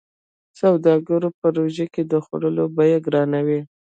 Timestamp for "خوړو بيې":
2.25-2.97